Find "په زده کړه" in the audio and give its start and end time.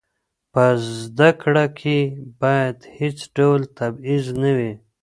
0.53-1.65